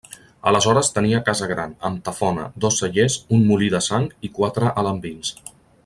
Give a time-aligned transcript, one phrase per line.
[0.51, 5.37] Aleshores tenia casa gran, amb tafona, dos cellers, un molí de sang i quatre alambins.